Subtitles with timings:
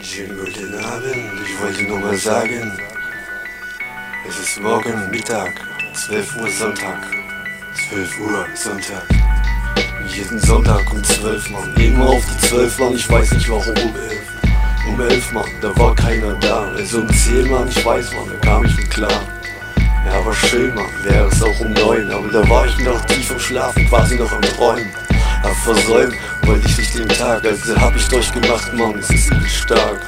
[0.00, 2.72] Schönen guten Abend, ich wollte nur mal sagen,
[4.28, 5.52] es ist morgen Mittag,
[5.94, 7.06] 12 Uhr Sonntag.
[7.88, 9.04] 12 Uhr Sonntag.
[10.06, 11.74] Jeden Sonntag um 12 Mann.
[11.76, 14.22] Immer auf die 12 Mann, ich weiß nicht warum um 11.
[14.88, 16.68] Um 11 Mann, da war keiner da.
[16.76, 19.22] Also um 10 Mann, ich weiß Mann, da kam ich mit klar.
[20.06, 22.10] Ja, war schön, Mann, wäre es auch um 9.
[22.10, 25.01] Aber da war ich noch tief im Schlafen, quasi noch am Träumen.
[25.42, 26.14] Hab versäumt,
[26.46, 29.98] wollte ich nicht den Tag, also hab ich durchgemacht, Mann, es ist übel stark.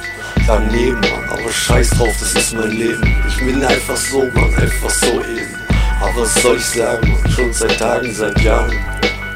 [0.47, 3.03] Daneben, Mann, aber scheiß drauf, das ist mein Leben.
[3.27, 5.55] Ich bin einfach so, Mann, einfach so eben.
[6.01, 8.73] Aber was soll ich sagen, Mann, schon seit Tagen, seit Jahren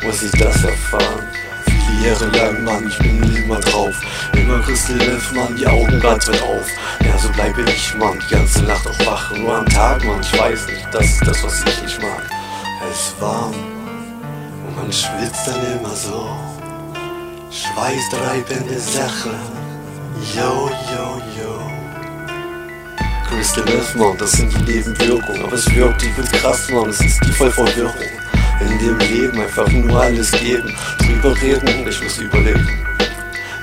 [0.03, 1.23] muss ich das erfahren.
[1.65, 3.95] Viele Jahre lang, Mann, ich bin immer drauf.
[4.33, 6.67] Immer Crystal Meth, Mann, die Augen ganz weit auf.
[7.05, 9.31] Ja, so bleibe ich, Mann, die ganze Nacht auch wach.
[9.35, 12.23] Nur am Tag, Mann, ich weiß nicht, das ist das, was ich nicht mag.
[12.89, 13.78] Es ist warm
[14.75, 16.29] man schwitzt dann immer so.
[17.51, 19.31] Schweißtreibende Sache.
[20.35, 21.61] Yo, yo, yo.
[23.27, 25.43] Crystal Meth, Mann, das sind die Nebenwirkungen.
[25.43, 27.93] Aber es wirkt, wird krass, Mann, es ist die voll Verwirrung.
[28.61, 32.67] In dem Leben einfach nur alles geben, drüber reden, ich muss überleben.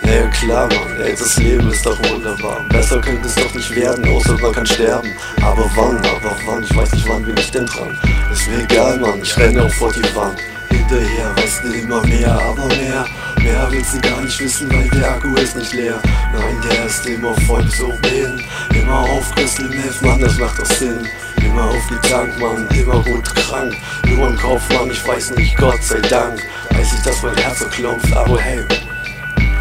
[0.02, 2.64] Naja klar, Mann, ey, das Leben ist doch wunderbar.
[2.70, 5.10] Besser könnte es doch nicht werden, außer man kann sterben.
[5.42, 7.98] Aber wann, aber wann, ich weiß nicht, wann bin ich denn dran.
[8.32, 10.40] Ist mir egal, Mann, ich renne auch vor die Wand.
[10.88, 13.04] Hinterher, weißt du, immer mehr, aber mehr.
[13.42, 16.00] Mehr willst du gar nicht wissen, weil der Akku ist nicht leer.
[16.32, 18.40] Nein, der ist immer voll so bin.
[18.72, 21.08] Immer auf Crystal Meth, Mann, das macht doch Sinn.
[21.44, 23.74] Immer aufgetankt, Mann, immer gut krank.
[24.06, 26.40] Nur im Kopf, Mann, ich weiß nicht, Gott sei Dank.
[26.70, 28.64] Weiß ich, dass mein Herz so klopft, aber hey.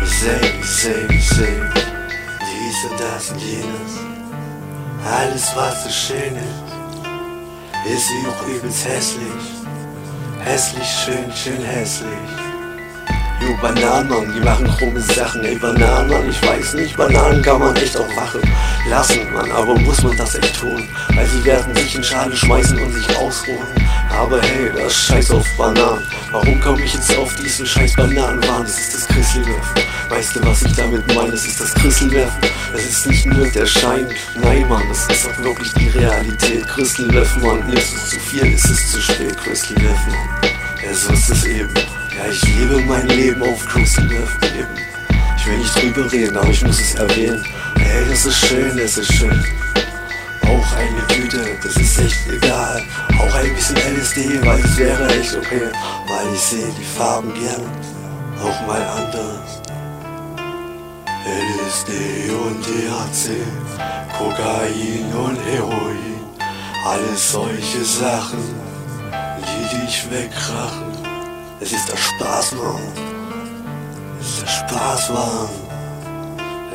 [0.04, 1.60] Ich seh, ich seh, ich seh.
[2.40, 3.98] Dies und das und jenes.
[5.04, 9.56] Alles, was so schön ist, ist auch übelst hässlich.
[10.46, 12.08] Hässlich, schön, schön hässlich.
[13.42, 15.44] Jo, Bananen, die machen krumme Sachen.
[15.44, 18.42] Ey, Bananen, ich weiß nicht, Bananen kann man echt auch machen
[18.88, 20.88] lassen, Mann, aber muss man das echt tun?
[21.16, 23.66] Weil sie werden sich in Schale schmeißen und sich ausruhen.
[24.16, 26.02] Aber hey, das Scheiß auf Bananen.
[26.32, 28.64] Warum komme ich jetzt auf diesen scheiß Bananenwahn?
[28.64, 29.84] Das ist das Christelwerfen.
[30.10, 31.32] Weißt du, was ich damit meine?
[31.32, 32.42] Das ist das Christelwerfen.
[32.74, 34.08] Es ist nicht nur der Schein.
[34.42, 36.66] Nein, Mann, das ist auch wirklich die Realität.
[36.68, 39.38] Christelwerfen, Mann, nimmst du zu viel, ist es zu spät.
[39.38, 40.52] Christelwerfen, Mann.
[40.84, 41.74] Ja, so ist es eben.
[42.18, 44.86] Ja, ich lebe mein Leben auf Christelwerfen eben.
[45.38, 47.46] Ich will nicht drüber reden, aber ich muss es erwähnen.
[47.80, 49.44] Ey, das ist schön, das ist schön.
[50.44, 52.84] Auch eine Tüte, das ist echt egal.
[53.20, 55.72] Auch ein bisschen LSD, weil es wäre echt okay.
[56.08, 57.64] Weil ich sehe die Farben gern
[58.44, 59.62] auch mal anders.
[61.26, 63.32] LSD und THC,
[64.18, 66.20] Kokain und Heroin.
[66.86, 68.44] Alles solche Sachen,
[69.40, 70.92] die dich wegkrachen.
[71.60, 72.82] Es ist der Spaß, Mann.
[74.22, 75.50] Es ist der Spaß, Mann.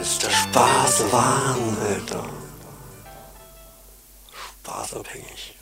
[0.01, 2.40] Es ist der Spaß, Mann, Alter.
[4.71, 5.60] staatsabhängig.